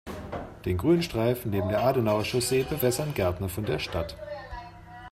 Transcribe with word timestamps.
Den 0.65 0.79
Grünstreifen 0.79 1.51
neben 1.51 1.69
der 1.69 1.83
Adenauer-Chaussee 1.83 2.63
bewässern 2.63 3.13
Gärtner 3.13 3.49
von 3.49 3.65
der 3.65 3.77
Stadt. 3.77 4.17